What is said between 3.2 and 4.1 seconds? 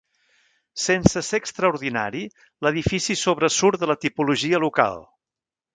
sobresurt de la